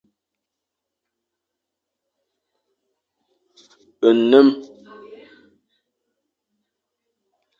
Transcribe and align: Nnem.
Nnem. 4.17 4.47